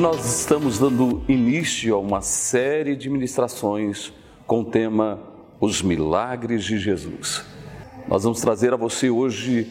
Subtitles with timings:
[0.00, 4.10] nós estamos dando início a uma série de ministrações
[4.46, 5.18] com o tema
[5.60, 7.44] Os Milagres de Jesus.
[8.08, 9.70] Nós vamos trazer a você hoje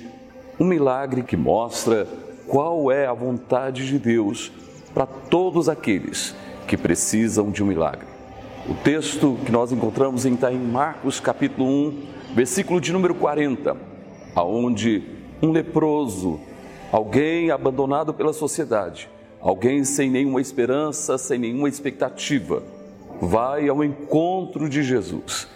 [0.60, 2.07] um milagre que mostra
[2.48, 4.52] qual é a vontade de Deus
[4.94, 6.36] para todos aqueles
[6.68, 8.06] que precisam de um milagre.
[8.70, 12.04] O texto que nós encontramos está em Marcos capítulo 1,
[12.36, 13.75] versículo de número 40,
[14.36, 15.02] aonde
[15.42, 16.39] um leproso,
[16.92, 19.10] alguém abandonado pela sociedade,
[19.42, 22.64] alguém sem nenhuma esperança, sem nenhuma expectativa,
[23.21, 25.48] vai ao encontro de Jesus.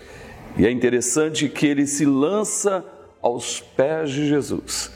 [0.58, 2.86] E é interessante que ele se lança
[3.22, 4.92] aos pés de Jesus.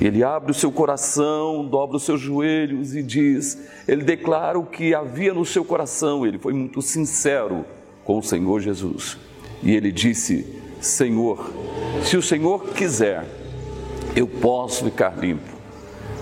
[0.00, 4.94] Ele abre o seu coração, dobra os seus joelhos e diz: Ele declara o que
[4.94, 6.26] havia no seu coração.
[6.26, 7.64] Ele foi muito sincero
[8.04, 9.16] com o Senhor Jesus.
[9.62, 10.46] E ele disse:
[10.80, 11.50] Senhor,
[12.04, 13.24] se o Senhor quiser,
[14.14, 15.57] eu posso ficar limpo.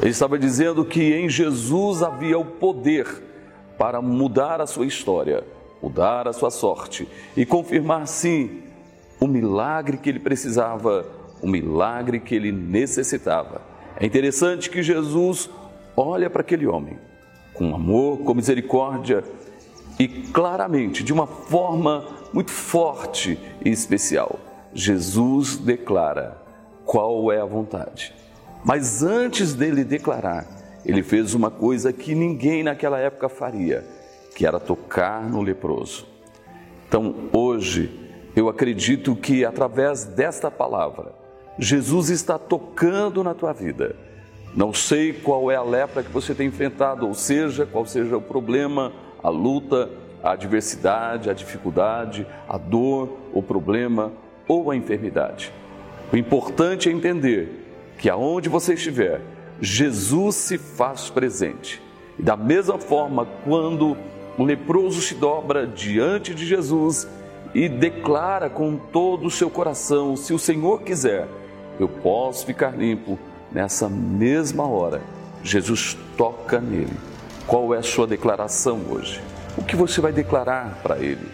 [0.01, 3.07] Ele estava dizendo que em Jesus havia o poder
[3.79, 5.45] para mudar a sua história,
[5.83, 8.63] mudar a sua sorte e confirmar, sim,
[9.21, 11.07] o milagre que ele precisava,
[11.43, 13.63] o milagre que ele necessitava.
[13.99, 15.49] É interessante que Jesus
[15.97, 16.99] olha para aquele homem
[17.55, 19.25] com amor, com misericórdia
[19.99, 24.39] e claramente, de uma forma muito forte e especial,
[24.75, 26.37] Jesus declara
[26.85, 28.15] qual é a vontade.
[28.65, 30.47] Mas antes dele declarar,
[30.85, 33.85] ele fez uma coisa que ninguém naquela época faria,
[34.35, 36.07] que era tocar no leproso.
[36.89, 37.91] Então, hoje,
[38.37, 41.13] eu acredito que através desta palavra,
[41.59, 43.97] Jesus está tocando na tua vida.
[44.55, 48.23] Não sei qual é a lepra que você tem enfrentado, ou seja, qual seja o
[48.23, 49.91] problema, a luta,
[50.23, 54.13] a adversidade, a dificuldade, a dor, o problema
[54.47, 55.53] ou a enfermidade.
[56.13, 57.66] O importante é entender
[57.99, 59.21] que aonde você estiver,
[59.61, 61.83] Jesus se faz presente.
[62.19, 63.97] E da mesma forma, quando
[64.39, 67.09] o leproso se dobra diante de Jesus
[67.55, 71.29] e declara com todo o seu coração: se o Senhor quiser,
[71.79, 73.19] eu posso ficar limpo,
[73.51, 75.03] nessa mesma hora,
[75.43, 76.97] Jesus toca nele.
[77.47, 79.21] Qual é a sua declaração hoje?
[79.57, 81.29] O que você vai declarar para ele?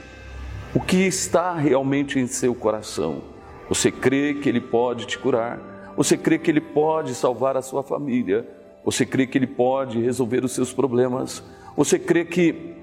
[0.75, 3.23] O que está realmente em seu coração?
[3.69, 5.72] Você crê que ele pode te curar?
[5.97, 8.47] Você crê que Ele pode salvar a sua família?
[8.85, 11.43] Você crê que Ele pode resolver os seus problemas?
[11.77, 12.75] Você crê que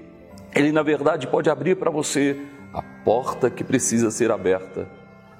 [0.54, 2.40] Ele, na verdade, pode abrir para você
[2.72, 4.88] a porta que precisa ser aberta?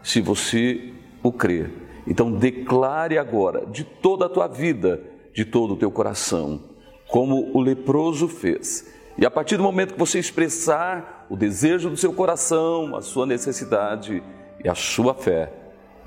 [0.03, 0.93] Se você
[1.23, 1.67] o crê,
[2.07, 5.01] então declare agora, de toda a tua vida,
[5.33, 6.61] de todo o teu coração,
[7.09, 8.93] como o leproso fez.
[9.19, 13.27] E a partir do momento que você expressar o desejo do seu coração, a sua
[13.27, 14.23] necessidade
[14.65, 15.53] e a sua fé,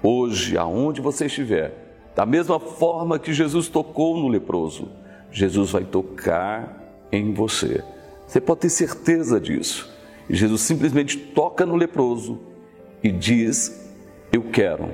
[0.03, 1.83] hoje, aonde você estiver,
[2.13, 4.89] da mesma forma que Jesus tocou no leproso,
[5.31, 7.83] Jesus vai tocar em você.
[8.27, 9.91] Você pode ter certeza disso.
[10.29, 12.39] E Jesus simplesmente toca no leproso
[13.01, 13.91] e diz:
[14.31, 14.89] Eu quero,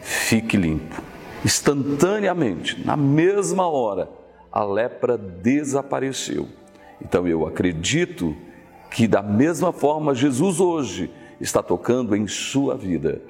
[0.00, 1.02] fique limpo.
[1.44, 4.08] Instantaneamente, na mesma hora,
[4.50, 6.48] a lepra desapareceu.
[7.00, 8.36] Então eu acredito
[8.90, 11.10] que, da mesma forma, Jesus hoje
[11.40, 13.20] está tocando em sua vida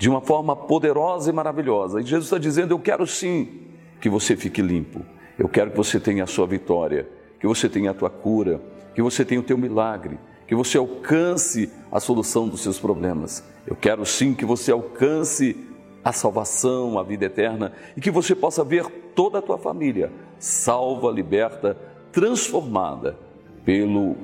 [0.00, 2.00] de uma forma poderosa e maravilhosa.
[2.00, 3.66] E Jesus está dizendo: Eu quero sim
[4.00, 5.04] que você fique limpo,
[5.38, 7.06] eu quero que você tenha a sua vitória,
[7.38, 8.62] que você tenha a tua cura,
[8.94, 10.18] que você tenha o teu milagre,
[10.48, 13.44] que você alcance a solução dos seus problemas.
[13.66, 15.54] Eu quero sim que você alcance
[16.02, 21.10] a salvação, a vida eterna e que você possa ver toda a tua família salva,
[21.10, 21.76] liberta,
[22.10, 23.18] transformada
[23.66, 24.16] pelo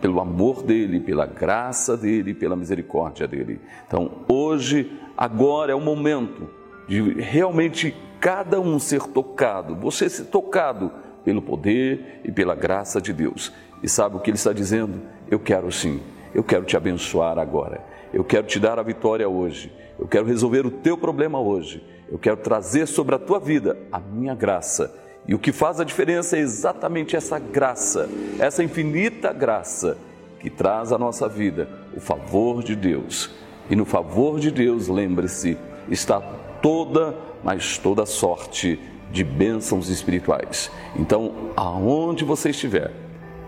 [0.00, 3.60] pelo amor dele, pela graça dele, pela misericórdia dele.
[3.86, 6.48] Então, hoje, agora é o momento
[6.88, 10.90] de realmente cada um ser tocado, você ser tocado
[11.24, 13.52] pelo poder e pela graça de Deus.
[13.82, 15.00] E sabe o que ele está dizendo?
[15.30, 16.00] Eu quero sim,
[16.34, 17.84] eu quero te abençoar agora.
[18.12, 19.72] Eu quero te dar a vitória hoje.
[19.98, 21.82] Eu quero resolver o teu problema hoje.
[22.08, 25.84] Eu quero trazer sobre a tua vida a minha graça e o que faz a
[25.84, 28.08] diferença é exatamente essa graça,
[28.38, 29.98] essa infinita graça
[30.38, 33.30] que traz à nossa vida o favor de Deus.
[33.68, 35.58] E no favor de Deus, lembre-se,
[35.88, 36.20] está
[36.62, 38.78] toda, mas toda sorte
[39.10, 40.70] de bênçãos espirituais.
[40.96, 42.92] Então, aonde você estiver,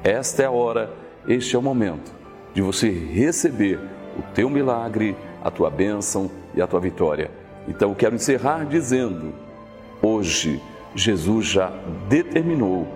[0.02, 0.92] esta é a hora,
[1.28, 2.12] este é o momento
[2.54, 3.78] de você receber
[4.18, 7.30] o teu milagre, a tua bênção e a tua vitória.
[7.68, 9.32] Então, quero encerrar dizendo:
[10.02, 10.60] hoje,
[10.94, 11.72] Jesus já
[12.08, 12.86] determinou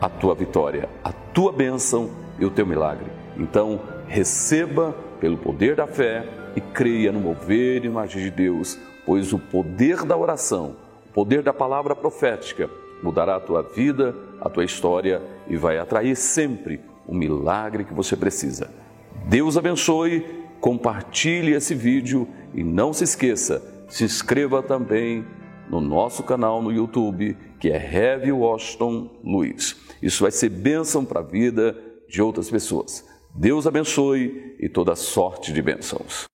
[0.00, 3.06] a tua vitória, a tua bênção e o teu milagre.
[3.36, 6.26] Então, receba pelo poder da fé
[6.56, 10.76] e creia no mover e no agir de Deus, pois o poder da oração,
[11.10, 12.68] o poder da palavra profética,
[13.02, 18.16] mudará a tua vida, a tua história e vai atrair sempre o milagre que você
[18.16, 18.70] precisa.
[19.26, 20.24] Deus abençoe,
[20.60, 25.24] compartilhe esse vídeo e não se esqueça, se inscreva também
[25.72, 29.74] no nosso canal no YouTube, que é Heavy Washington Luiz.
[30.02, 31.74] Isso vai ser bênção para a vida
[32.06, 33.08] de outras pessoas.
[33.34, 36.26] Deus abençoe e toda sorte de bênçãos.